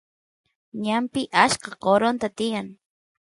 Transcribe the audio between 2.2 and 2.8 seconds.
tiyan